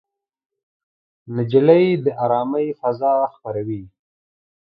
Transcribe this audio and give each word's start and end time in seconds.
نجلۍ 1.35 1.85
د 2.03 2.05
ارامۍ 2.23 2.67
فضا 2.79 3.13
خپروي. 3.33 3.83